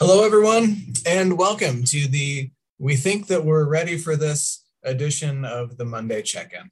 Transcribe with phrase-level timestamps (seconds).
[0.00, 0.76] Hello, everyone,
[1.06, 2.50] and welcome to the.
[2.80, 6.68] We think that we're ready for this edition of the Monday check in.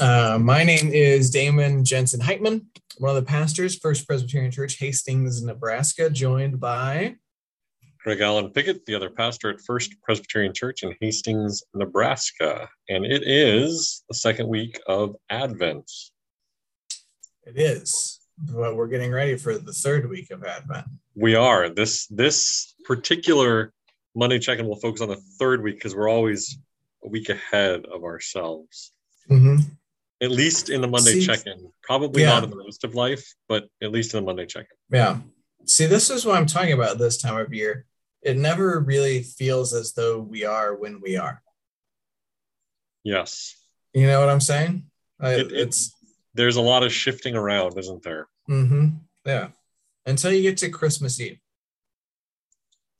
[0.00, 2.66] Uh, my name is Damon Jensen Heitman,
[2.98, 7.16] one of the pastors, First Presbyterian Church, Hastings, Nebraska, joined by
[8.04, 12.68] Greg Allen Pickett, the other pastor at First Presbyterian Church in Hastings, Nebraska.
[12.88, 15.90] And it is the second week of Advent.
[17.42, 20.86] It is, but we're getting ready for the third week of Advent.
[21.14, 21.68] We are.
[21.68, 23.72] This this particular
[24.14, 26.58] Monday check-in will focus on the third week because we're always
[27.04, 28.92] a week ahead of ourselves.
[29.30, 29.56] Mm-hmm.
[30.22, 31.70] At least in the Monday See, check-in.
[31.82, 32.30] Probably yeah.
[32.30, 34.96] not in the rest of life, but at least in the Monday check-in.
[34.96, 35.18] Yeah.
[35.66, 37.86] See, this is what I'm talking about this time of year.
[38.22, 41.42] It never really feels as though we are when we are.
[43.02, 43.56] Yes.
[43.94, 44.84] You know what I'm saying?
[45.22, 45.94] It, it's
[46.34, 48.28] there's a lot of shifting around, isn't there?
[48.50, 48.86] Mm-hmm.
[49.24, 49.48] Yeah
[50.06, 51.38] until you get to Christmas Eve.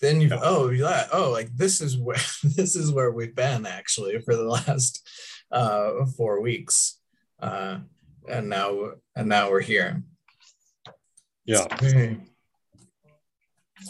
[0.01, 4.19] Then you oh yeah oh like this is where this is where we've been actually
[4.21, 5.07] for the last
[5.53, 6.99] uh, four weeks,
[7.41, 7.79] uh,
[8.29, 10.03] and now and now we're here.
[11.45, 11.67] Yeah.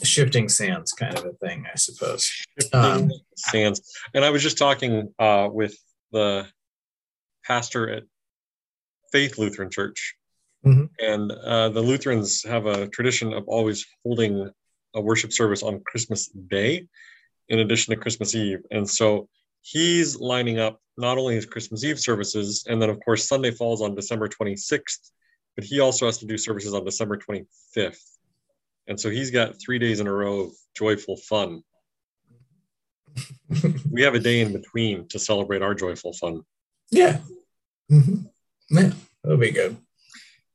[0.04, 2.24] Shifting sands, kind of a thing, I suppose.
[2.24, 3.82] Shifting um, sands,
[4.14, 5.76] and I was just talking uh, with
[6.12, 6.46] the
[7.44, 8.04] pastor at
[9.12, 10.14] Faith Lutheran Church
[10.64, 10.84] Mm-hmm.
[10.98, 14.50] And uh, the Lutherans have a tradition of always holding
[14.94, 16.86] a worship service on Christmas Day
[17.48, 18.61] in addition to Christmas Eve.
[18.70, 19.28] And so
[19.62, 23.81] he's lining up not only his Christmas Eve services, and then, of course, Sunday falls
[23.81, 25.11] on December 26th,
[25.56, 28.19] but he also has to do services on December 25th.
[28.86, 31.62] And so he's got three days in a row of joyful fun.
[33.91, 36.42] we have a day in between to celebrate our joyful fun.
[36.91, 37.19] Yeah.
[37.91, 38.27] Mm-hmm.
[38.70, 39.77] Yeah, that'll be good.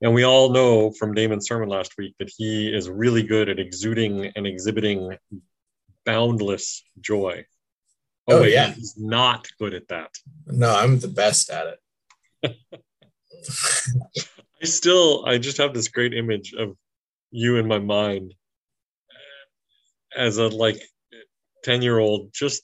[0.05, 3.57] And we all know from Damon's sermon last week that he is really good at
[3.57, 5.17] exuding and exhibiting
[6.05, 7.43] boundless joy.
[8.27, 8.71] Oh, oh wait, yeah.
[8.71, 10.11] He's not good at that.
[10.45, 11.79] No, I'm the best at
[12.43, 12.55] it.
[14.61, 16.77] I still, I just have this great image of
[17.31, 18.35] you in my mind
[20.15, 20.83] as a like
[21.63, 22.61] 10 year old, just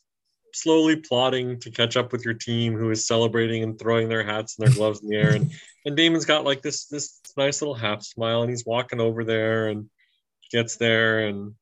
[0.55, 4.57] slowly plotting to catch up with your team who is celebrating and throwing their hats
[4.57, 5.33] and their gloves in the air.
[5.33, 5.51] And,
[5.85, 9.67] and Damon's got like this, this nice little half smile and he's walking over there
[9.67, 9.89] and
[10.51, 11.27] gets there.
[11.27, 11.53] And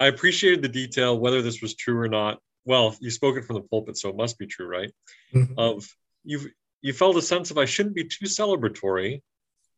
[0.00, 2.38] I appreciated the detail, whether this was true or not.
[2.64, 4.92] Well, you spoke it from the pulpit, so it must be true, right?
[5.34, 5.58] Mm-hmm.
[5.58, 5.86] Of
[6.24, 6.48] you've,
[6.82, 9.22] you felt a sense of I shouldn't be too celebratory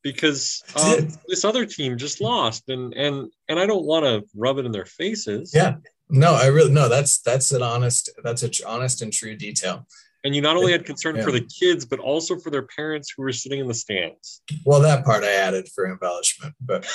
[0.03, 4.59] because um, this other team just lost and and and I don't want to rub
[4.59, 5.53] it in their faces.
[5.55, 5.77] Yeah.
[6.10, 6.88] No, I really no.
[6.88, 8.10] That's that's an honest.
[8.22, 9.87] That's a honest and true detail.
[10.25, 11.22] And you not only had concern yeah.
[11.22, 14.43] for the kids, but also for their parents who were sitting in the stands.
[14.66, 16.87] Well, that part I added for embellishment, but.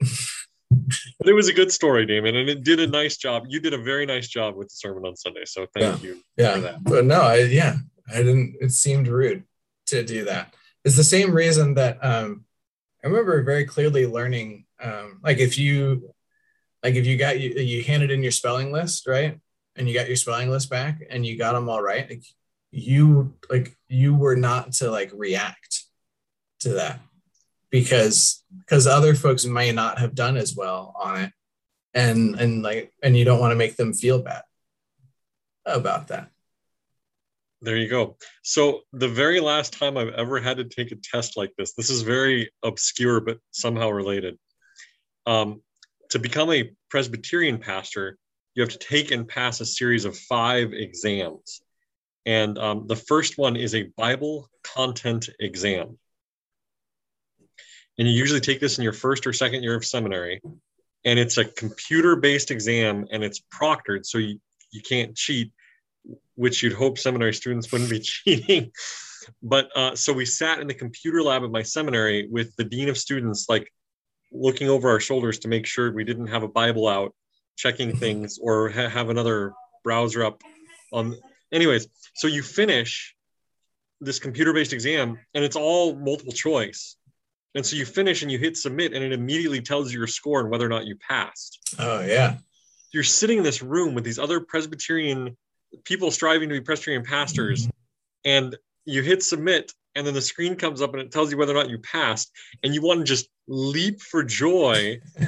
[0.00, 3.44] but it was a good story, Damon, and it did a nice job.
[3.48, 6.08] You did a very nice job with the sermon on Sunday, so thank yeah.
[6.08, 6.22] you.
[6.36, 7.76] Yeah, but no, I yeah,
[8.12, 8.56] I didn't.
[8.60, 9.44] It seemed rude
[9.86, 10.54] to do that.
[10.84, 12.44] It's the same reason that um,
[13.04, 16.11] I remember very clearly learning, um, like if you
[16.82, 19.38] like if you got you you handed in your spelling list right?
[19.74, 22.24] And you got your spelling list back and you got them all right like
[22.72, 25.84] you like you were not to like react
[26.60, 27.00] to that
[27.70, 31.32] because because other folks may not have done as well on it.
[31.94, 34.42] And and like and you don't want to make them feel bad
[35.66, 36.30] about that.
[37.60, 38.16] There you go.
[38.42, 41.90] So the very last time i've ever had to take a test like this this
[41.90, 44.38] is very obscure but somehow related.
[45.26, 45.62] Um,
[46.12, 48.18] to become a Presbyterian pastor,
[48.54, 51.62] you have to take and pass a series of five exams.
[52.26, 55.98] And um, the first one is a Bible content exam.
[57.98, 60.42] And you usually take this in your first or second year of seminary.
[61.04, 64.38] And it's a computer based exam and it's proctored, so you,
[64.70, 65.50] you can't cheat,
[66.34, 68.70] which you'd hope seminary students wouldn't be cheating.
[69.42, 72.90] But uh, so we sat in the computer lab at my seminary with the dean
[72.90, 73.72] of students, like
[74.32, 77.14] looking over our shoulders to make sure we didn't have a Bible out,
[77.56, 77.98] checking mm-hmm.
[77.98, 79.52] things, or ha- have another
[79.84, 80.42] browser up.
[80.92, 81.16] On,
[81.52, 83.14] anyways, so you finish
[84.00, 86.96] this computer-based exam, and it's all multiple choice.
[87.54, 90.40] And so you finish and you hit submit, and it immediately tells you your score
[90.40, 91.76] and whether or not you passed.
[91.78, 92.36] Oh yeah.
[92.92, 95.36] You're sitting in this room with these other Presbyterian
[95.84, 97.70] people striving to be Presbyterian pastors, mm-hmm.
[98.24, 101.52] and you hit submit, and then the screen comes up and it tells you whether
[101.52, 102.30] or not you passed
[102.62, 104.98] and you want to just leap for joy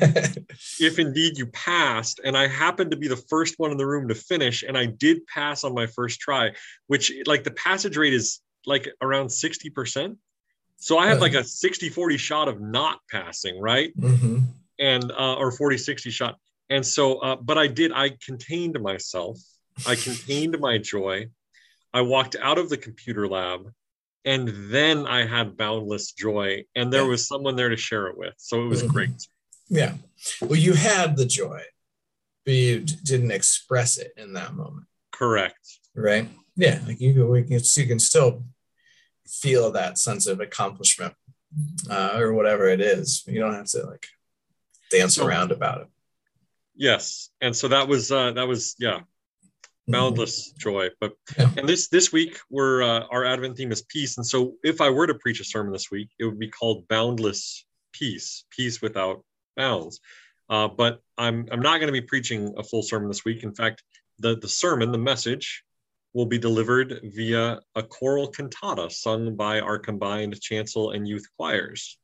[0.81, 4.09] if indeed you passed and i happened to be the first one in the room
[4.09, 6.53] to finish and i did pass on my first try
[6.87, 10.17] which like the passage rate is like around 60%
[10.77, 14.39] so i have like a 60 40 shot of not passing right mm-hmm.
[14.79, 16.39] and uh, or 40 60 shot
[16.71, 17.93] and so, uh, but I did.
[17.93, 19.39] I contained myself.
[19.87, 21.29] I contained my joy.
[21.93, 23.71] I walked out of the computer lab,
[24.25, 27.09] and then I had boundless joy, and there Yeah.
[27.09, 28.35] was someone there to share it with.
[28.39, 28.89] So it was Mhm.
[28.89, 29.29] great.
[29.69, 29.97] Yeah.
[30.41, 31.63] Well, you had the joy,
[32.45, 35.79] but you didn't express it in that moment, Correct.
[35.95, 36.29] right?
[36.57, 36.83] Yeah.
[36.87, 38.45] Like you, can- we can, you can still
[39.27, 41.15] feel that sense of accomplishment
[41.89, 43.25] uh, or whatever it is.
[43.27, 44.07] You don't have to like
[44.91, 45.89] dance So- around about it.
[46.77, 49.05] Yes, and so that was uh, that was yeah Mm-hmm.
[49.89, 50.89] Boundless joy.
[51.01, 51.51] But Yeah.
[51.57, 54.91] and this this week we're uh, our Advent theme is peace, and so if I
[54.91, 59.25] were to preach a sermon this week, it would be called boundless peace, peace without
[59.57, 60.01] bounds.
[60.49, 63.43] Uh, but I'm I'm not going to be preaching a full sermon this week.
[63.43, 63.83] In fact,
[64.19, 65.65] the the sermon, the message,
[66.13, 71.99] will be delivered via a choral cantata sung by our combined chancel and youth choirs.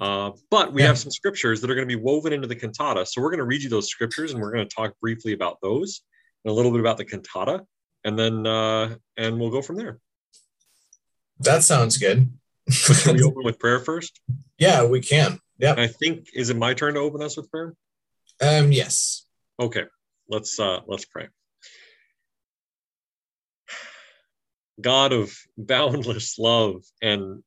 [0.00, 0.88] Uh, but we Yeah.
[0.88, 3.06] have some scriptures that are going to be woven into the cantata.
[3.06, 5.58] So we're going to read you those scriptures and we're going to talk briefly about
[5.62, 6.02] those
[6.44, 7.64] and a little bit about the cantata.
[8.04, 9.98] And then, uh, and we'll go from there.
[11.40, 12.30] That sounds good.
[12.68, 14.20] Should we open with prayer first?
[14.58, 15.40] yeah, we can.
[15.58, 15.74] Yeah.
[15.76, 17.74] I think, is it my turn to open us with prayer?
[18.40, 19.26] Um, yes.
[19.58, 19.84] Okay,
[20.28, 21.28] let's, uh, let's pray.
[24.80, 27.42] God of boundless love and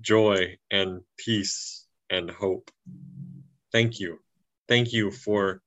[0.00, 2.70] joy and peace and hope.
[3.70, 4.18] Thank you.
[4.68, 5.62] Thank you for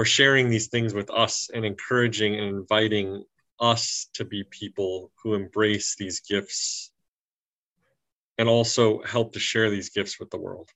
[0.00, 3.22] for sharing these things with us and encouraging and inviting
[3.60, 6.90] us to be people who embrace these gifts
[8.38, 10.70] and also help to share these gifts with the world.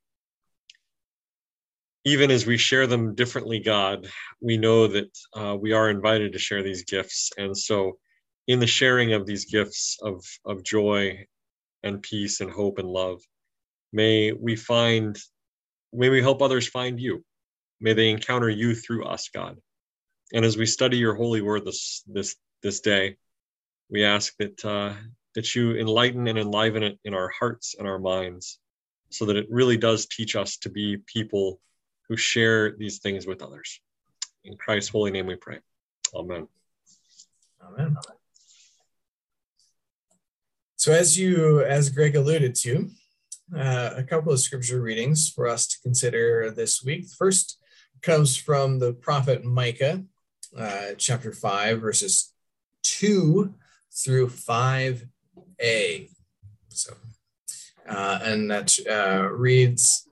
[2.04, 4.06] Even as we share them differently, God,
[4.42, 7.30] we know that uh, we are invited to share these gifts.
[7.38, 7.96] And so,
[8.46, 11.24] in the sharing of these gifts of, of joy
[11.82, 13.22] and peace and hope and love,
[13.90, 15.18] may we find,
[15.94, 17.24] may we help others find you.
[17.84, 19.58] May they encounter you through us, God.
[20.32, 23.18] And as we study your holy word this this this day,
[23.90, 24.94] we ask that uh,
[25.34, 28.58] that you enlighten and enliven it in our hearts and our minds,
[29.10, 31.60] so that it really does teach us to be people
[32.08, 33.78] who share these things with others.
[34.44, 35.58] In Christ's holy name, we pray.
[36.14, 36.48] Amen.
[37.62, 37.96] Amen.
[40.76, 42.88] So, as you, as Greg alluded to,
[43.54, 47.08] uh, a couple of scripture readings for us to consider this week.
[47.18, 47.58] First
[48.04, 50.04] comes from the prophet Micah,
[50.56, 52.34] uh, chapter 5, verses
[52.82, 53.54] 2
[53.90, 56.10] through 5a.
[56.68, 56.94] So,
[57.88, 60.06] uh, and that uh, reads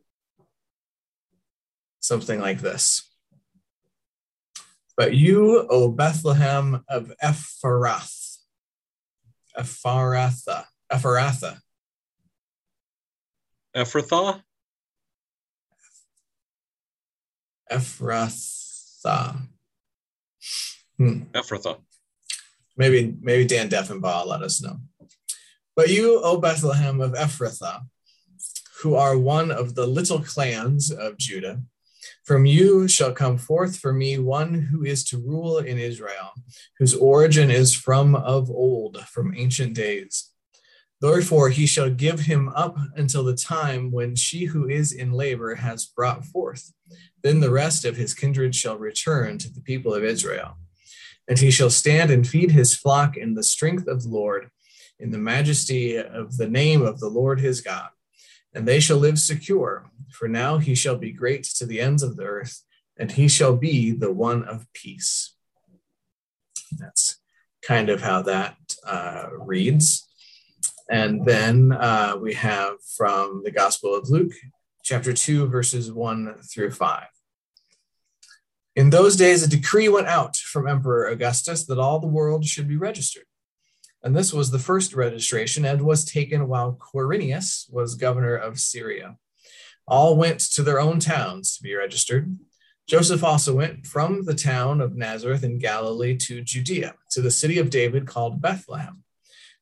[2.01, 3.11] something like this.
[4.97, 8.39] But you, O Bethlehem of Ephrath,
[9.59, 11.61] Ephratha, Ephratha,
[17.73, 18.93] Ephrathah?
[19.05, 19.37] Ephratha.
[20.99, 21.23] Hmm.
[21.35, 21.79] Ephrathah.
[22.77, 24.79] Maybe, maybe Dan Deffenbaugh will let us know.
[25.77, 27.83] But you, O Bethlehem of Ephrathah,
[28.83, 31.63] who are one of the little clans of Judah,
[32.25, 36.33] from you shall come forth for me one who is to rule in Israel,
[36.79, 40.32] whose origin is from of old, from ancient days.
[41.03, 45.57] Therefore, he shall give him up until the time when she who is in labor
[45.57, 46.73] has brought forth.
[47.25, 50.59] Then the rest of his kindred shall return to the people of Israel.
[51.27, 54.51] And he shall stand and feed his flock in the strength of the Lord,
[55.01, 57.89] in the majesty of the name of the Lord his God.
[58.55, 62.17] And they shall live secure, for now he shall be great to the ends of
[62.17, 62.63] the earth,
[62.97, 65.35] and he shall be the one of peace.
[66.79, 67.19] That's
[67.61, 68.57] kind of how that
[68.87, 70.09] uh, reads.
[70.91, 74.33] And then uh, we have from the Gospel of Luke,
[74.83, 77.05] chapter 2, verses 1 through 5.
[78.75, 82.69] In those days, a decree went out from Emperor Augustus that all the world should
[82.69, 83.25] be registered.
[84.03, 89.17] And this was the first registration and was taken while Quirinius was governor of Syria.
[89.87, 92.37] All went to their own towns to be registered.
[92.89, 97.59] Joseph also went from the town of Nazareth in Galilee to Judea, to the city
[97.59, 99.05] of David called Bethlehem,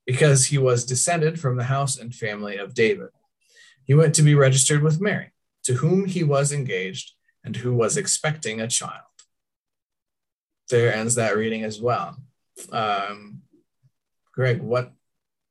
[0.07, 3.09] because he was descended from the house and family of David.
[3.85, 5.33] He went to be registered with Mary,
[5.65, 7.13] to whom he was engaged
[7.45, 9.03] and who was expecting a child.
[10.69, 12.17] There ends that reading as well.
[12.71, 13.43] Um,
[14.33, 14.93] Greg, what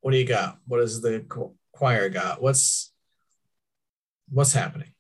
[0.02, 0.58] what do you got?
[0.66, 1.26] What does the
[1.74, 2.42] choir got?
[2.42, 2.94] What's
[4.30, 4.92] what's happening?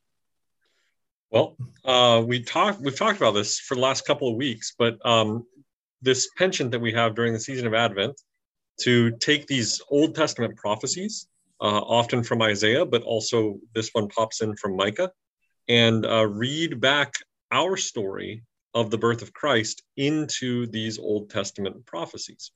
[1.31, 2.81] Well, uh, we talked.
[2.81, 5.45] We've talked about this for the last couple of weeks, but um,
[6.01, 8.19] this penchant that we have during the season of Advent
[8.81, 11.27] to take these Old Testament prophecies,
[11.61, 15.11] uh, often from Isaiah, but also this one pops in from Micah,
[15.67, 17.13] and uh, read back
[17.51, 18.43] our story
[18.73, 22.51] of the birth of Christ into these Old Testament prophecies.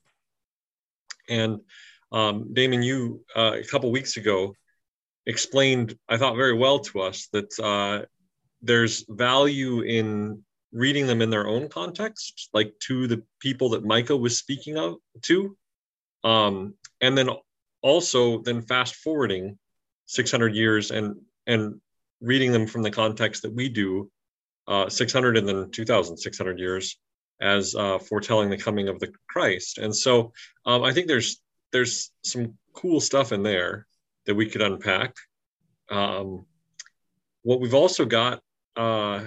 [1.28, 1.60] And
[2.12, 4.54] um, Damon, you uh, a couple weeks ago
[5.26, 8.06] explained, I thought very well to us that uh,
[8.62, 14.16] there's value in reading them in their own context, like to the people that Micah
[14.16, 15.56] was speaking of to,
[16.24, 17.28] um, and then
[17.82, 19.58] also then fast forwarding
[20.06, 21.16] 600 years and
[21.46, 21.80] and
[22.20, 24.10] reading them from the context that we do,
[24.66, 26.96] uh, 600 and then 2,600 years
[27.40, 29.76] as uh, foretelling the coming of the Christ.
[29.78, 30.32] And so
[30.64, 31.40] um, I think there's
[31.72, 33.86] there's some cool stuff in there
[34.26, 35.14] that we could unpack.
[35.90, 36.46] Um,
[37.42, 38.40] what we've also got
[38.76, 39.24] uh,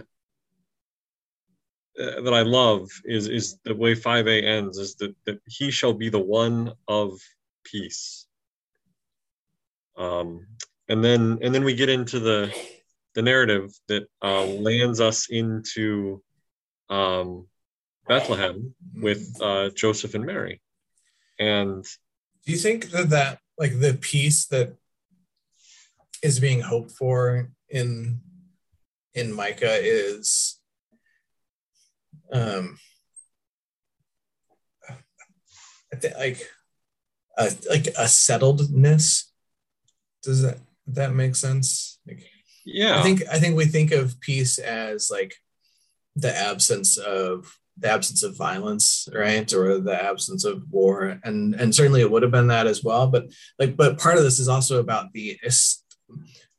[2.00, 5.94] uh that I love is is the way 5a ends is that, that he shall
[5.94, 7.20] be the one of
[7.64, 8.28] peace.
[9.98, 10.48] Um,
[10.90, 12.54] and then and then we get into the
[13.16, 16.22] the narrative that uh, lands us into
[16.90, 17.48] um,
[18.08, 20.62] Bethlehem with uh, Joseph and Mary.
[21.40, 21.84] And
[22.46, 24.76] do you think that that like the peace that
[26.24, 28.22] is being hoped for in
[29.14, 30.57] in Micah is
[32.32, 32.78] um
[35.92, 36.50] I think like
[37.38, 39.24] a, like a settledness.
[40.24, 40.58] Does that
[40.88, 42.00] that make sense?
[42.08, 42.24] Like
[42.66, 43.00] yeah.
[43.00, 45.36] I think i think we think of peace as like
[46.16, 49.52] the absence of the absence of violence right?
[49.54, 51.20] Or the absence of war.
[51.24, 53.08] And and certainly it would have been that as well.
[53.08, 53.28] But
[53.60, 55.40] like but part of this is also about the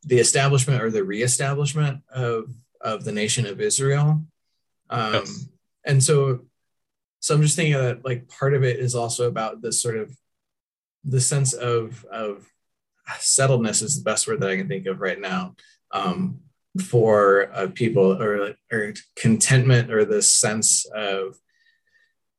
[0.05, 2.45] the establishment or the reestablishment of
[2.81, 4.25] of the nation of israel.
[4.91, 5.49] Um yes.
[5.85, 6.41] And so
[7.21, 10.15] so i'm just thinking that like part of it is also about this sort of
[11.05, 12.47] the sense of of
[13.17, 15.55] settledness is the best word that I can think of right now
[15.93, 16.41] um,
[16.83, 21.39] for uh, people or, or contentment or this sense of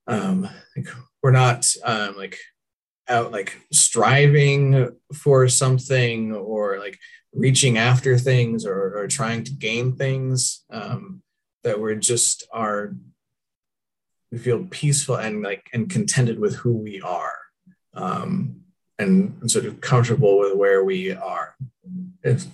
[0.08, 0.88] um, like
[1.22, 2.38] we're not um, like
[3.08, 6.98] out like striving for something or like
[7.34, 11.22] reaching after things or, or trying to gain things um,
[11.64, 12.94] that we're just are
[14.32, 17.36] we feel peaceful and like and contented with who we are
[17.94, 18.62] um,
[18.98, 21.56] and sort of comfortable with where we are.
[22.24, 22.46] If,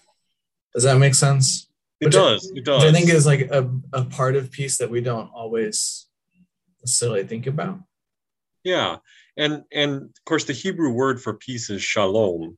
[0.73, 1.67] does that make sense?
[1.99, 2.51] It which does.
[2.53, 2.83] I, it does.
[2.83, 6.07] I think is like a, a part of peace that we don't always
[6.81, 7.79] necessarily think about.
[8.63, 8.97] Yeah,
[9.37, 12.57] and and of course the Hebrew word for peace is shalom,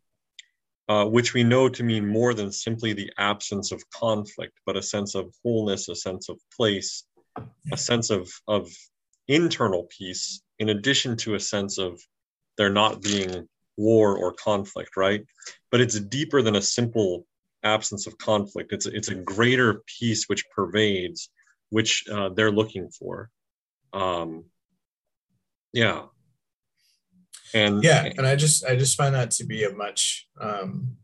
[0.87, 4.81] uh, which we know to mean more than simply the absence of conflict, but a
[4.81, 7.03] sense of wholeness, a sense of place,
[7.71, 8.69] a sense of of
[9.27, 12.01] internal peace, in addition to a sense of
[12.57, 15.25] there not being war or conflict, right?
[15.71, 17.25] But it's deeper than a simple
[17.63, 18.73] absence of conflict.
[18.73, 21.29] It's it's a greater peace which pervades,
[21.69, 23.29] which uh, they're looking for.
[23.93, 24.45] Um,
[25.73, 26.03] yeah,
[27.53, 30.97] and yeah, and I just I just find that to be a much um,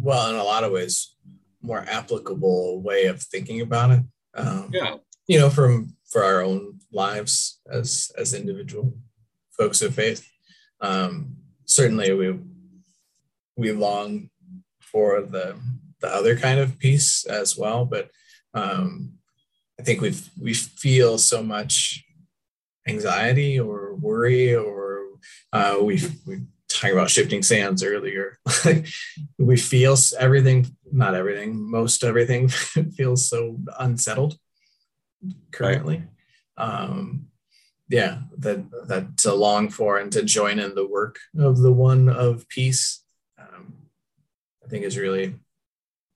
[0.00, 1.14] well, in a lot of ways,
[1.62, 4.00] more applicable way of thinking about it.
[4.34, 8.94] Um, yeah, you know, from for our own lives as as individual
[9.56, 10.28] folks of faith.
[10.80, 12.38] Um, certainly we
[13.56, 14.30] we long
[14.80, 15.58] for the
[16.00, 18.10] the other kind of peace as well but
[18.54, 19.14] um,
[19.80, 22.04] i think we we feel so much
[22.86, 25.00] anxiety or worry or
[25.52, 28.38] uh, we we talking about shifting sands earlier.
[29.38, 32.48] We feel everything not everything most everything
[32.96, 34.38] feels so unsettled
[35.52, 36.02] currently.
[36.56, 37.28] Um,
[37.88, 42.08] yeah that that to long for and to join in the work of the one
[42.08, 43.04] of peace
[43.38, 43.74] um,
[44.64, 45.34] i think is really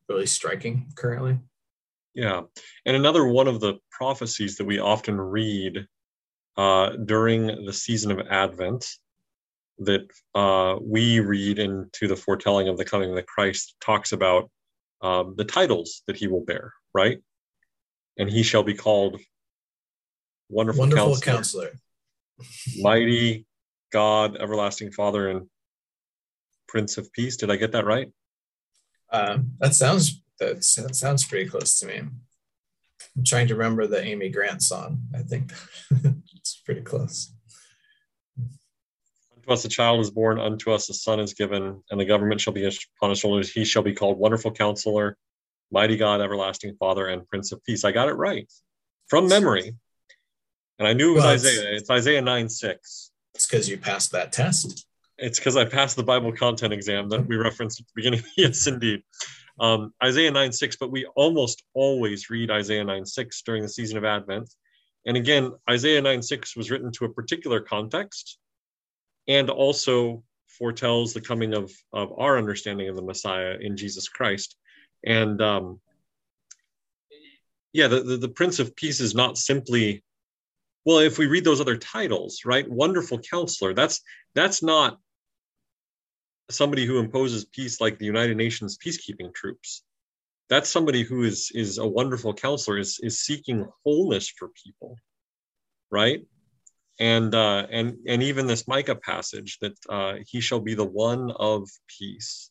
[0.08, 1.38] really striking currently.
[2.14, 2.42] Yeah
[2.84, 5.86] and another one of the prophecies that we often read
[6.56, 8.86] uh, during the season of advent
[9.78, 14.50] that uh, we read into the foretelling of the coming of the christ talks about
[15.02, 17.22] um, the titles that he will bear right
[18.18, 19.20] and he shall be called
[20.48, 21.70] Wonderful, Wonderful counselor, counselor.
[22.80, 23.46] Mighty
[23.92, 25.48] God, everlasting Father, and
[26.68, 27.36] Prince of Peace.
[27.36, 28.08] Did I get that right?
[29.12, 31.98] Um, that sounds that, that sounds pretty close to me.
[33.16, 35.02] I'm trying to remember the Amy Grant song.
[35.14, 35.52] I think
[36.36, 37.32] it's pretty close.
[39.36, 42.40] Unto us a child is born, unto us a son is given, and the government
[42.40, 43.52] shall be upon his shoulders.
[43.52, 45.16] He shall be called Wonderful Counselor,
[45.70, 47.84] Mighty God, Everlasting Father, and Prince of Peace.
[47.84, 48.50] I got it right
[49.08, 49.74] from memory.
[50.78, 51.76] And I knew it was well, Isaiah.
[51.76, 53.10] It's, Isaiah 9 6.
[53.34, 54.86] It's because you passed that test.
[55.18, 58.22] It's because I passed the Bible content exam that we referenced at the beginning.
[58.36, 59.02] yes, indeed.
[59.60, 63.98] Um, Isaiah 9 6, but we almost always read Isaiah 9 6 during the season
[63.98, 64.48] of Advent.
[65.06, 68.38] And again, Isaiah 9 6 was written to a particular context
[69.28, 74.56] and also foretells the coming of, of our understanding of the Messiah in Jesus Christ.
[75.04, 75.80] And um,
[77.72, 80.02] yeah, the, the, the Prince of Peace is not simply,
[80.84, 82.68] well, if we read those other titles, right?
[82.68, 84.00] Wonderful Counselor, that's
[84.34, 84.98] that's not
[86.50, 89.84] somebody who imposes peace like the United Nations peacekeeping troops.
[90.48, 94.96] That's somebody who is is a wonderful counselor, is is seeking wholeness for people,
[95.90, 96.20] right?
[96.98, 101.30] And uh, and and even this Micah passage that uh, he shall be the one
[101.30, 102.50] of peace.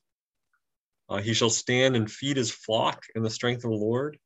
[1.09, 4.17] Uh, he shall stand and feed his flock in the strength of the Lord.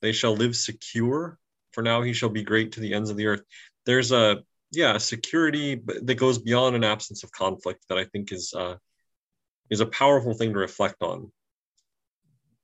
[0.00, 1.38] They shall live secure.
[1.72, 3.42] For now he shall be great to the ends of the earth.
[3.86, 8.52] There's a yeah security that goes beyond an absence of conflict that I think is
[8.56, 8.76] uh,
[9.70, 11.32] is a powerful thing to reflect on.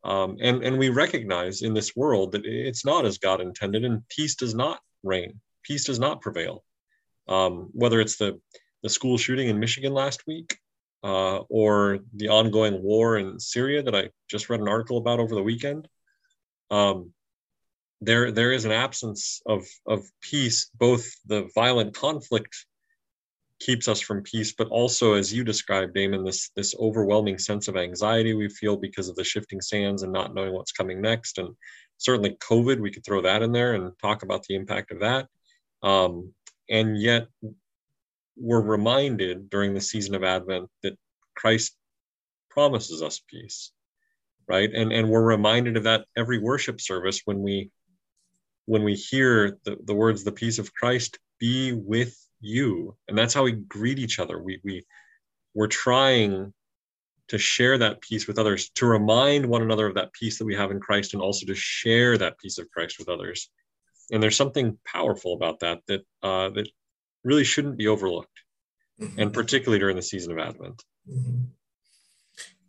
[0.05, 4.07] Um, and, and we recognize in this world that it's not as God intended, and
[4.09, 6.65] peace does not reign, peace does not prevail.
[7.27, 8.41] Um, whether it's the,
[8.83, 10.59] the school shooting in Michigan last week,
[11.05, 15.35] uh, or the ongoing war in Syria that I just read an article about over
[15.35, 15.89] the weekend,
[16.71, 17.13] um,
[18.01, 20.71] there there is an absence of of peace.
[20.75, 22.67] Both the violent conflict
[23.61, 27.77] keeps us from peace, but also, as you described, Damon, this this overwhelming sense of
[27.77, 31.55] anxiety we feel because of the shifting sands and not knowing what's coming next, and
[31.97, 35.27] certainly COVID, we could throw that in there and talk about the impact of that.
[35.83, 36.33] Um,
[36.71, 37.27] and yet,
[38.39, 40.97] we're reminded during the season of Advent that
[41.35, 41.77] Christ
[42.51, 43.73] promises us peace,
[44.47, 44.71] right?
[44.73, 47.71] And and we're reminded of that every worship service when we
[48.67, 52.97] when we hear the, the words, the peace of Christ be with you.
[53.09, 54.41] And that's how we greet each other.
[54.41, 54.87] We we
[55.55, 56.53] we're trying
[57.29, 60.55] to share that peace with others to remind one another of that peace that we
[60.55, 63.51] have in christ and also to share that peace of christ with others.
[64.11, 66.69] And there's something powerful about that that uh, that
[67.25, 68.41] really shouldn't be overlooked
[69.01, 69.19] mm-hmm.
[69.19, 71.45] and particularly during the season of advent mm-hmm.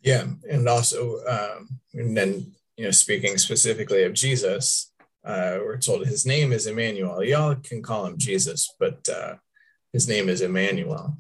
[0.02, 4.90] yeah and also um, and then you know speaking specifically of jesus
[5.26, 7.24] uh, we're told his name is Emmanuel.
[7.24, 9.36] Y'all can call him Jesus, but uh,
[9.92, 11.18] his name is Emmanuel.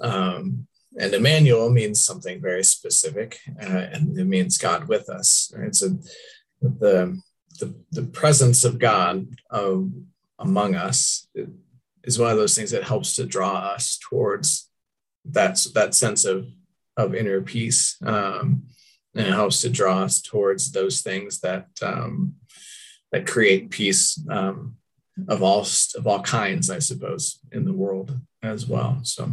[0.00, 0.66] Um,
[0.98, 5.52] and Emmanuel means something very specific, uh, and it means God with us.
[5.56, 5.74] Right?
[5.74, 5.98] So
[6.60, 7.20] the,
[7.60, 10.06] the, the presence of God um,
[10.38, 11.28] among us
[12.04, 14.70] is one of those things that helps to draw us towards
[15.24, 16.46] that, that sense of,
[16.96, 17.96] of inner peace.
[18.04, 18.64] Um,
[19.14, 22.34] and it helps to draw us towards those things that um,
[23.10, 24.76] that create peace um,
[25.28, 29.00] of all of all kinds, I suppose, in the world as well.
[29.02, 29.32] So,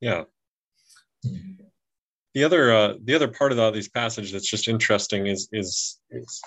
[0.00, 0.24] yeah.
[2.34, 6.40] The other uh, the other part of these passages that's just interesting is, is is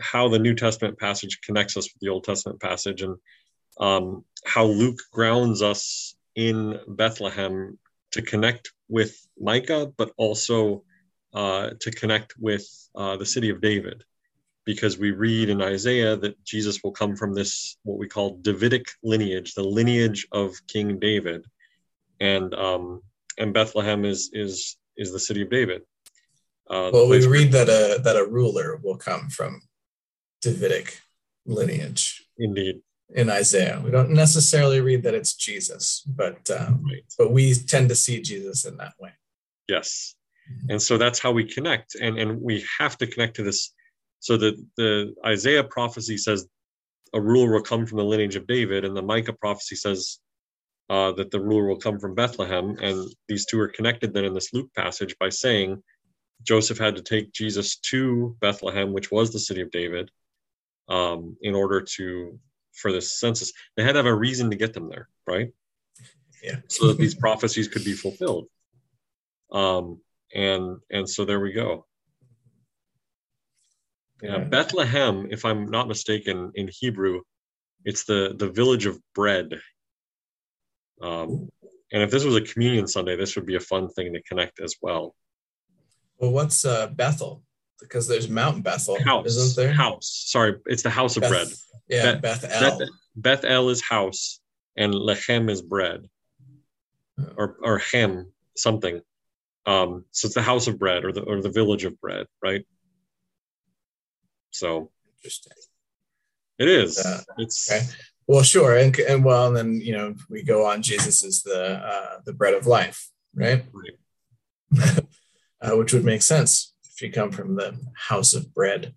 [0.00, 3.16] how the New Testament passage connects us with the Old Testament passage, and
[3.78, 7.78] um, how Luke grounds us in Bethlehem
[8.12, 10.84] to connect with Micah, but also
[11.32, 14.04] uh, to connect with uh, the city of David
[14.64, 18.86] because we read in Isaiah that Jesus will come from this what we call Davidic
[19.02, 21.44] lineage, the lineage of King David,
[22.20, 23.02] and um,
[23.38, 25.82] and Bethlehem is is is the city of David.
[26.68, 29.60] Uh, well, we read that a that a ruler will come from
[30.40, 31.00] Davidic
[31.46, 32.24] lineage.
[32.38, 32.80] Indeed.
[33.10, 37.04] In Isaiah, we don't necessarily read that it's Jesus, but um, right.
[37.18, 39.10] but we tend to see Jesus in that way.
[39.68, 40.16] Yes,
[40.68, 43.72] and so that's how we connect, and and we have to connect to this
[44.24, 46.48] so the, the Isaiah prophecy says
[47.12, 50.18] a ruler will come from the lineage of David, and the Micah prophecy says
[50.88, 52.74] uh, that the ruler will come from Bethlehem.
[52.80, 55.82] And these two are connected then in this Luke passage by saying
[56.42, 60.10] Joseph had to take Jesus to Bethlehem, which was the city of David,
[60.88, 62.38] um, in order to
[62.74, 63.52] for the census.
[63.76, 65.50] They had to have a reason to get them there, right?
[66.42, 66.56] Yeah.
[66.68, 68.48] so that these prophecies could be fulfilled.
[69.50, 70.00] Um,
[70.34, 71.86] and and so there we go.
[74.22, 77.22] Yeah, Bethlehem, if I'm not mistaken, in Hebrew,
[77.84, 79.60] it's the the village of bread.
[81.00, 81.48] Um,
[81.92, 84.60] and if this was a communion Sunday, this would be a fun thing to connect
[84.60, 85.14] as well.
[86.18, 87.42] Well, what's uh, Bethel?
[87.80, 89.72] Because there's Mount Bethel, house, isn't there?
[89.72, 90.24] House.
[90.26, 91.48] Sorry, it's the house of Beth, bread.
[91.88, 92.78] Yeah, Beth, El.
[92.78, 94.40] Beth, Beth El is house,
[94.76, 96.08] and Lechem is bread,
[97.18, 97.32] oh.
[97.36, 99.00] or or Hem something.
[99.66, 102.64] Um, so it's the house of bread, or the or the village of bread, right?
[104.52, 105.52] So interesting.
[106.58, 106.98] It is.
[106.98, 107.84] Uh, it's okay.
[108.26, 110.80] Well, sure, and and well, and then you know we go on.
[110.80, 113.64] Jesus is the uh, the bread of life, right?
[113.72, 115.00] Right.
[115.60, 118.94] uh, which would make sense if you come from the house of bread.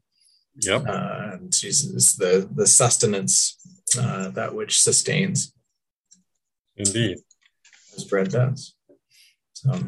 [0.60, 0.86] Yep.
[0.88, 3.58] Uh, Jesus the the sustenance
[4.00, 5.54] uh, that which sustains.
[6.76, 7.18] Indeed.
[7.96, 8.76] As bread does.
[9.54, 9.80] So.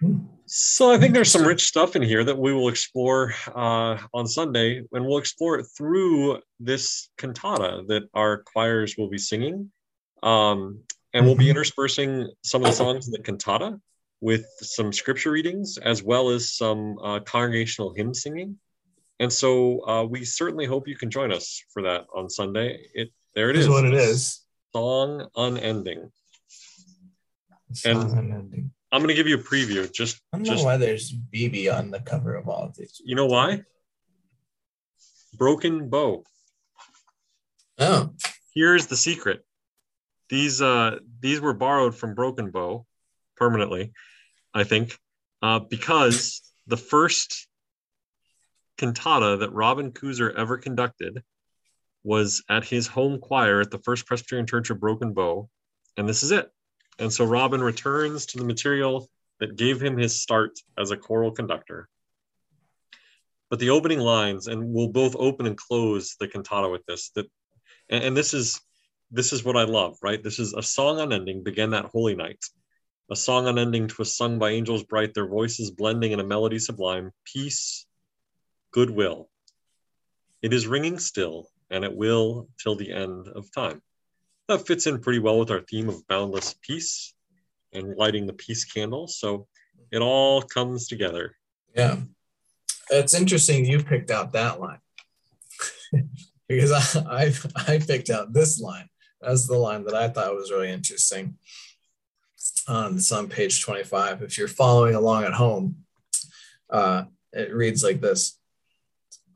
[0.00, 0.18] Hmm.
[0.46, 4.26] So I think there's some rich stuff in here that we will explore uh, on
[4.26, 9.72] Sunday, and we'll explore it through this cantata that our choirs will be singing,
[10.22, 10.80] um,
[11.14, 11.52] and we'll be mm-hmm.
[11.52, 13.80] interspersing some of the songs in the cantata
[14.24, 18.56] with some scripture readings as well as some uh, congregational hymn singing.
[19.20, 22.86] And so uh, we certainly hope you can join us for that on Sunday.
[22.94, 23.66] It there it is.
[23.66, 23.70] is.
[23.70, 24.40] What it is.
[24.74, 26.10] Song unending.
[27.74, 28.70] Song and unending.
[28.90, 29.92] I'm going to give you a preview.
[29.92, 33.02] Just I don't just, know why there's BB on the cover of all of these.
[33.04, 33.60] You know why?
[35.36, 36.24] Broken Bow.
[37.78, 38.08] Oh.
[38.54, 39.44] Here's the secret.
[40.30, 42.86] These uh these were borrowed from Broken Bow
[43.36, 43.92] permanently,
[44.54, 44.98] I think,
[45.42, 47.48] uh, because the first
[48.78, 51.22] cantata that Robin Kuzer ever conducted
[52.04, 55.48] was at his home choir at the First Presbyterian Church of Broken Bow,
[55.96, 56.50] and this is it.
[56.98, 59.08] And so Robin returns to the material
[59.40, 61.88] that gave him his start as a choral conductor.
[63.50, 67.26] But the opening lines, and we'll both open and close the cantata with this, that
[67.88, 68.60] and, and this is
[69.10, 70.22] this is what I love, right?
[70.22, 72.44] This is a song unending, began that holy night.
[73.10, 77.12] A song unending, twas sung by angels bright, their voices blending in a melody sublime,
[77.24, 77.86] peace,
[78.72, 79.28] goodwill.
[80.42, 83.82] It is ringing still, and it will till the end of time
[84.48, 87.14] that fits in pretty well with our theme of boundless peace
[87.72, 89.06] and lighting the peace candle.
[89.06, 89.46] So
[89.90, 91.36] it all comes together.
[91.74, 91.96] Yeah.
[92.90, 94.80] It's interesting you picked out that line
[96.48, 97.34] because I, I,
[97.72, 98.88] I picked out this line.
[99.20, 101.38] That's the line that I thought was really interesting.
[102.66, 104.22] Um, it's on page 25.
[104.22, 105.76] If you're following along at home,
[106.70, 108.38] uh, it reads like this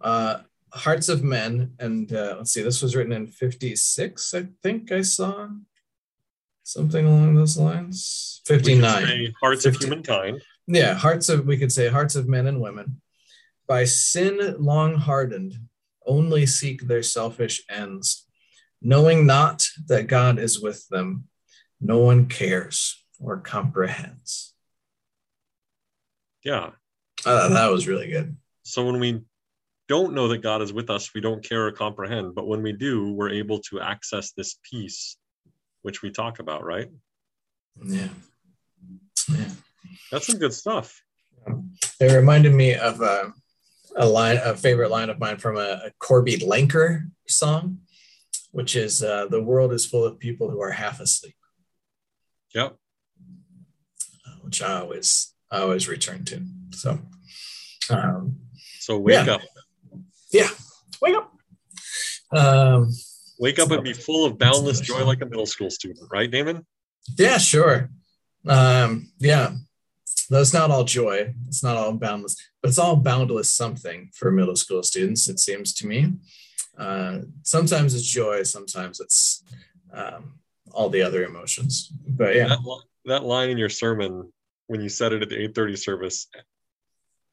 [0.01, 0.41] uh,
[0.73, 5.03] Hearts of Men, and uh, let's see, this was written in 56, I think I
[5.03, 5.49] saw
[6.63, 8.43] something along those lines.
[8.47, 9.35] 59.
[9.41, 9.69] Hearts 50.
[9.69, 10.43] of Humankind.
[10.67, 13.01] Yeah, Hearts of, we could say Hearts of Men and Women.
[13.67, 15.55] By sin long hardened,
[16.07, 18.27] only seek their selfish ends,
[18.81, 21.25] knowing not that God is with them.
[21.81, 24.55] No one cares or comprehends.
[26.45, 26.71] Yeah.
[27.27, 28.37] Uh, that was really good.
[28.63, 29.23] So when we
[29.89, 32.35] don't know that God is with us, we don't care or comprehend.
[32.35, 35.17] But when we do, we're able to access this peace,
[35.83, 36.89] which we talk about, right?
[37.83, 38.09] Yeah.
[39.29, 39.51] Yeah.
[40.11, 41.03] That's some good stuff.
[42.01, 43.33] It reminded me of a,
[43.97, 47.79] a line, a favorite line of mine from a, a Corby Lanker song,
[48.53, 51.35] which is uh, "The world is full of people who are half asleep."
[52.55, 52.77] Yep.
[54.49, 56.43] Which I always, I always return to.
[56.73, 56.99] So,
[57.91, 58.39] um,
[58.81, 59.35] so wake yeah.
[59.35, 59.41] up
[60.31, 60.49] yeah,
[61.01, 61.33] wake up.
[62.31, 62.93] Um,
[63.39, 66.67] wake up and be full of boundless joy like a middle school student, right, Damon?
[67.17, 67.91] Yeah, sure.
[68.47, 69.53] Um, yeah,
[70.29, 71.35] that's not all joy.
[71.47, 75.29] It's not all boundless, but it's all boundless something for middle school students.
[75.29, 76.13] It seems to me.
[76.77, 78.43] Uh, sometimes it's joy.
[78.43, 79.43] Sometimes it's
[79.93, 80.39] um,
[80.73, 81.91] all the other emotions.
[82.07, 84.31] But yeah, that, that line in your sermon
[84.69, 86.29] when you said it at the 8:30 service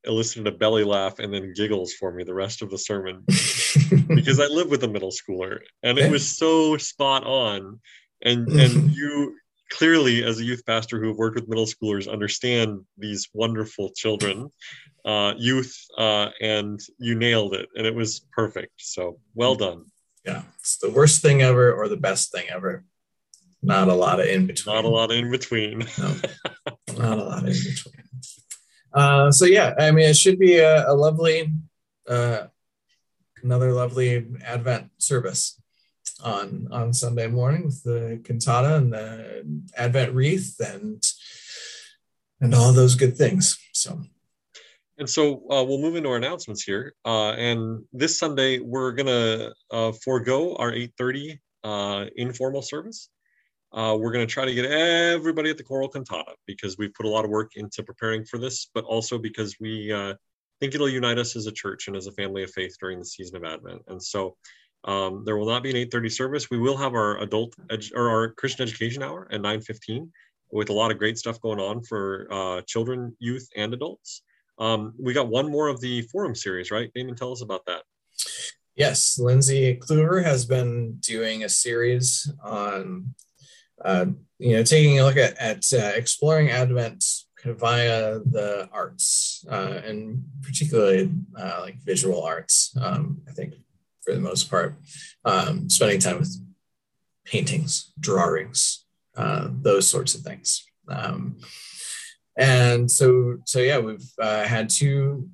[0.07, 3.23] elicited a belly laugh and then giggles for me the rest of the sermon
[4.07, 7.79] because I live with a middle schooler and it was so spot on.
[8.21, 9.35] And and you
[9.71, 14.49] clearly, as a youth pastor who have worked with middle schoolers, understand these wonderful children,
[15.03, 18.73] uh, youth, uh, and you nailed it, and it was perfect.
[18.77, 19.85] So well done.
[20.25, 22.83] Yeah, it's the worst thing ever or the best thing ever.
[23.61, 24.75] Not a lot of in between.
[24.75, 25.85] Not a lot of in between.
[25.97, 26.15] no,
[26.97, 28.05] not a lot between.
[28.93, 31.51] Uh, so yeah, I mean, it should be a, a lovely,
[32.07, 32.47] uh,
[33.43, 35.61] another lovely Advent service
[36.23, 41.03] on on Sunday morning with the cantata and the Advent wreath and
[42.39, 43.57] and all those good things.
[43.73, 44.01] So.
[44.97, 46.93] And so uh, we'll move into our announcements here.
[47.03, 53.09] Uh, and this Sunday, we're going to uh, forego our 8.30 uh, informal service
[53.75, 57.05] uh, we're going to try to get everybody at the choral cantata because we've put
[57.05, 60.13] a lot of work into preparing for this, but also because we uh,
[60.61, 63.05] think it'll unite us as a church and as a family of faith during the
[63.05, 63.81] season of Advent.
[63.87, 64.37] And so
[64.85, 66.49] um, there will not be an 8:30 service.
[66.49, 70.09] We will have our adult edu- or our Christian education hour at 9:15
[70.51, 74.21] with a lot of great stuff going on for uh, children, youth, and adults.
[74.57, 76.89] Um, we got one more of the forum series, right?
[76.95, 77.81] Damon, tell us about that.
[78.75, 83.15] Yes, Lindsay Kluver has been doing a series on
[83.83, 84.05] uh,
[84.39, 87.03] you know, taking a look at, at uh, exploring Advent
[87.43, 92.75] via the arts uh, and particularly uh, like visual arts.
[92.81, 93.53] Um, I think
[94.03, 94.75] for the most part,
[95.25, 96.35] um, spending time with
[97.25, 98.85] paintings, drawings,
[99.15, 100.65] uh, those sorts of things.
[100.87, 101.37] Um,
[102.37, 105.29] and so, so yeah, we've uh, had two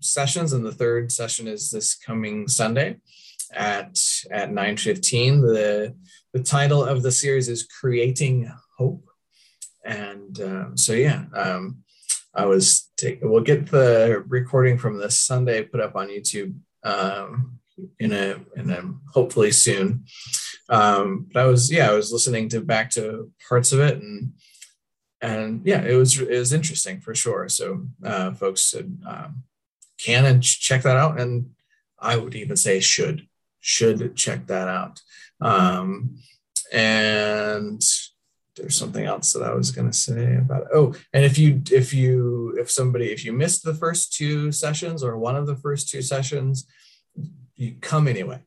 [0.00, 2.96] sessions, and the third session is this coming Sunday
[3.52, 3.98] at
[4.30, 5.40] at 9:15.
[5.40, 5.94] The
[6.34, 9.06] the title of the series is Creating Hope.
[9.84, 11.84] And um, so, yeah, um,
[12.34, 12.90] I was
[13.22, 17.60] we'll get the recording from this Sunday put up on YouTube um,
[18.00, 20.06] in a, in a hopefully soon.
[20.68, 24.32] Um, but I was, yeah, I was listening to back to parts of it and,
[25.20, 27.48] and yeah, it was, it was interesting for sure.
[27.48, 29.44] So uh, folks should, um,
[29.98, 31.20] can and check that out.
[31.20, 31.50] And
[31.96, 33.28] I would even say should,
[33.64, 35.00] should check that out.
[35.40, 36.18] Um,
[36.70, 37.82] and
[38.56, 40.68] there's something else that I was going to say about it.
[40.74, 45.02] Oh, and if you if you if somebody if you missed the first two sessions
[45.02, 46.66] or one of the first two sessions,
[47.56, 48.40] you come anyway.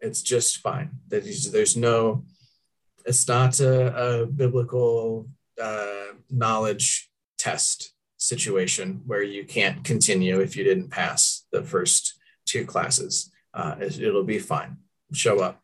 [0.00, 0.90] It's just fine.
[1.08, 2.24] There's no.
[3.04, 5.28] It's not a, a biblical
[5.60, 12.64] uh, knowledge test situation where you can't continue if you didn't pass the first two
[12.64, 13.32] classes.
[13.52, 14.76] Uh, it'll be fine.
[15.12, 15.60] Show up.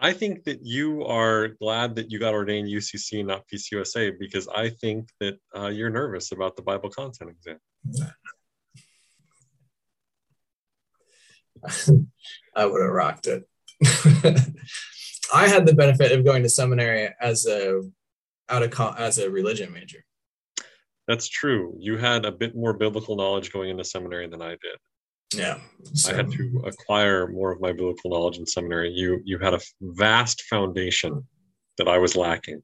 [0.00, 4.68] I think that you are glad that you got ordained UCC, not PCUSA, because I
[4.68, 7.58] think that uh, you're nervous about the Bible content exam.
[12.54, 13.48] I would have rocked it.
[15.34, 17.82] I had the benefit of going to seminary as a
[18.48, 20.04] out of as a religion major.
[21.08, 21.74] That's true.
[21.78, 24.78] You had a bit more biblical knowledge going into seminary than I did
[25.34, 25.58] yeah
[25.92, 26.12] so.
[26.12, 28.90] i had to acquire more of my biblical knowledge in seminary.
[28.90, 31.26] You you had a vast foundation
[31.76, 32.62] that i was lacking.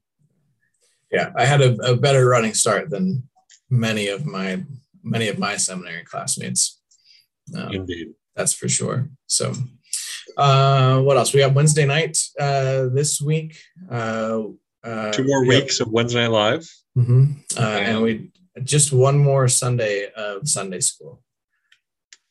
[1.11, 3.25] Yeah i had a, a better running start than
[3.71, 4.65] many of my
[5.03, 6.81] many of my seminary classmates.
[7.55, 8.15] Um, indeed.
[8.35, 9.11] that's for sure.
[9.27, 9.53] So
[10.37, 11.33] uh what else?
[11.35, 13.59] We got wednesday night uh this week
[13.91, 14.43] uh,
[14.83, 16.71] uh two more weeks have, of wednesday night live.
[16.97, 17.33] Mm-hmm.
[17.59, 18.31] uh, and we
[18.63, 21.23] just one more sunday of sunday school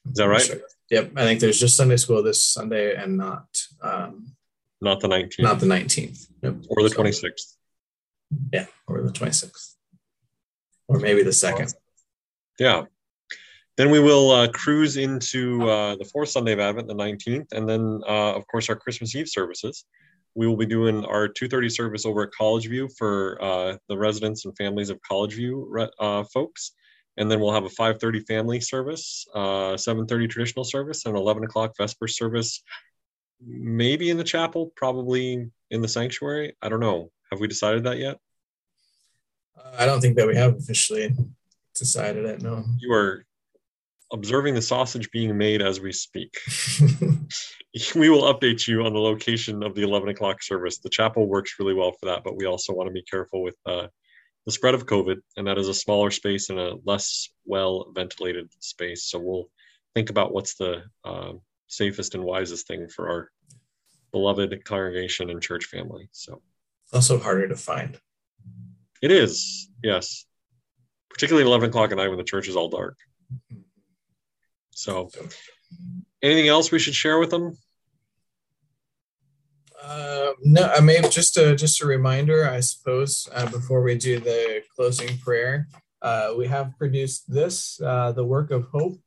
[0.09, 0.61] is that right?
[0.89, 1.11] Yep.
[1.15, 3.47] I think there's just Sunday school this Sunday and not
[3.81, 4.35] um,
[4.81, 5.39] not the 19th.
[5.39, 6.27] Not the 19th.
[6.41, 6.55] Yep.
[6.69, 7.55] Or the 26th.
[8.51, 9.75] Yeah, or the 26th.
[10.87, 11.73] Or maybe the second.
[12.59, 12.83] Yeah.
[13.77, 17.67] Then we will uh, cruise into uh, the fourth Sunday of Advent, the 19th, and
[17.67, 19.85] then, uh, of course, our Christmas Eve services.
[20.35, 24.45] We will be doing our 2:30 service over at College View for uh, the residents
[24.45, 26.73] and families of College View uh, folks,
[27.17, 31.73] and then we'll have a 5.30 family service uh, 7.30 traditional service and 11 o'clock
[31.77, 32.63] vesper service
[33.45, 36.55] maybe in the chapel probably in the sanctuary.
[36.61, 37.11] I don't know.
[37.31, 38.17] Have we decided that yet?
[39.57, 41.13] Uh, i don't think that we have officially
[41.75, 42.63] decided it no.
[42.79, 43.25] You are
[44.11, 46.37] observing the sausage being made as we speak.
[47.95, 50.77] We will update you on the location of the 11 o'clock service.
[50.77, 53.55] The chapel works really well for that but we also want to be careful with
[53.65, 53.87] uh,
[54.45, 58.49] the spread of COVID, and that is a smaller space and a less well ventilated
[58.59, 59.05] space.
[59.05, 59.49] So we'll
[59.95, 61.33] think about what's the uh,
[61.67, 63.31] safest and wisest thing for our
[64.11, 66.09] beloved congregation and church family.
[66.11, 66.41] So
[66.93, 67.99] also harder to find.
[69.01, 70.25] It is, yes,
[71.09, 72.97] particularly 11 o'clock at night when the church is all dark.
[74.71, 75.09] So,
[76.21, 77.57] anything else we should share with them?
[80.33, 84.19] Uh, no, I may just a just a reminder, I suppose, uh, before we do
[84.19, 85.67] the closing prayer.
[86.01, 88.99] Uh, we have produced this, uh, the Work of Hope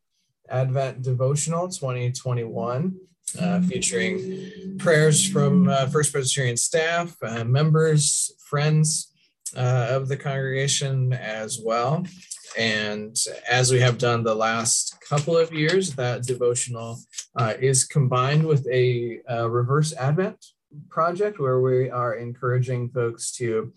[0.49, 2.97] Advent Devotional 2021,
[3.39, 9.13] uh, featuring prayers from uh, First Presbyterian staff, members, friends
[9.55, 12.07] of the congregation as well.
[12.57, 13.15] And
[13.51, 16.99] as we have done the last couple of years, that devotional
[17.61, 20.39] is combined with a reverse Advent
[20.89, 23.73] project where we are encouraging folks to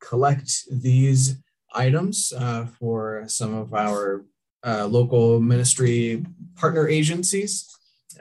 [0.00, 1.36] collect these
[1.74, 4.24] items uh, for some of our
[4.66, 6.24] uh, local ministry
[6.56, 7.68] partner agencies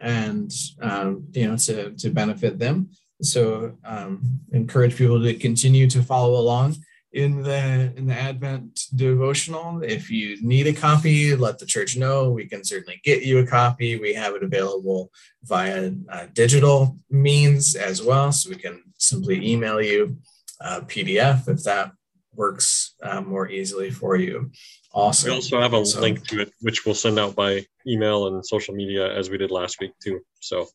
[0.02, 2.89] and um, you know to, to benefit them.
[3.22, 6.76] So um, encourage people to continue to follow along
[7.13, 9.84] in the in the advent devotional.
[9.84, 12.32] If you need a copy let the church know.
[12.32, 13.99] We can certainly get you a copy.
[13.99, 15.12] We have it available
[15.43, 20.17] via uh, digital means as well so we can simply email you
[20.62, 21.91] a pdf if that
[22.36, 24.52] works uh, more easily for you.
[24.91, 28.28] Also we also have a so, link to it which we'll send out by email
[28.28, 30.67] and social media as we did last week too so.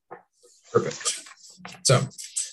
[0.73, 1.25] Perfect.
[1.83, 2.01] So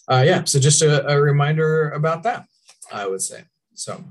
[0.08, 2.46] uh, yeah so just a, a reminder about that
[2.92, 3.44] i would say
[3.76, 4.04] so,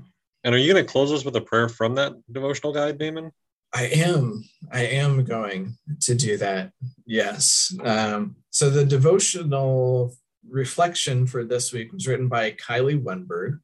[0.43, 3.31] And are you going to close us with a prayer from that devotional guide, Damon?
[3.73, 4.43] I am.
[4.71, 6.71] I am going to do that.
[7.05, 7.75] Yes.
[7.83, 10.15] Um, so the devotional
[10.49, 13.59] reflection for this week was written by Kylie Wenberg,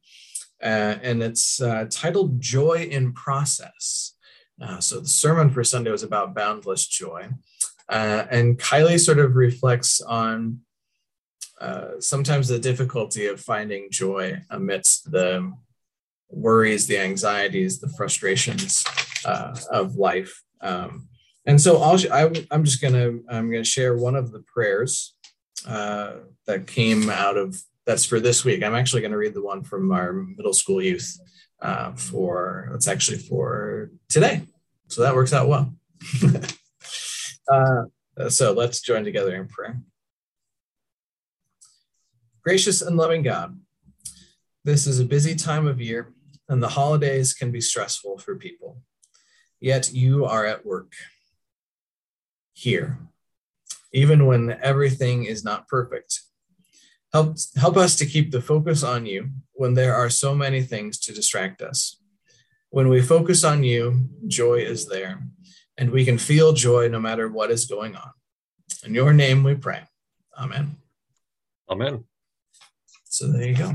[0.62, 4.16] uh, and it's uh, titled Joy in Process.
[4.60, 7.28] Uh, so the sermon for Sunday was about boundless joy.
[7.88, 10.60] Uh, and Kylie sort of reflects on
[11.60, 15.52] uh, sometimes the difficulty of finding joy amidst the
[16.32, 18.84] worries, the anxieties, the frustrations
[19.24, 20.42] uh, of life.
[20.60, 21.08] Um,
[21.46, 25.14] and so I'll, I, am just gonna I'm gonna share one of the prayers
[25.66, 26.14] uh,
[26.46, 28.62] that came out of that's for this week.
[28.62, 31.18] I'm actually gonna read the one from our middle school youth
[31.60, 34.42] uh, for that's actually for today.
[34.88, 35.74] So that works out well.
[37.52, 37.84] uh,
[38.28, 39.80] so let's join together in prayer.
[42.42, 43.58] Gracious and loving God,
[44.64, 46.12] this is a busy time of year,
[46.52, 48.76] and the holidays can be stressful for people.
[49.58, 50.92] Yet you are at work
[52.52, 52.98] here,
[53.94, 56.20] even when everything is not perfect.
[57.10, 60.98] Help, help us to keep the focus on you when there are so many things
[60.98, 61.96] to distract us.
[62.68, 65.22] When we focus on you, joy is there,
[65.78, 68.10] and we can feel joy no matter what is going on.
[68.84, 69.84] In your name we pray.
[70.38, 70.76] Amen.
[71.70, 72.04] Amen.
[73.04, 73.74] So there you go.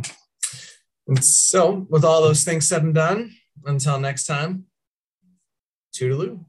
[1.07, 3.33] And so, with all those things said and done,
[3.65, 4.65] until next time,
[5.95, 6.43] toodaloo.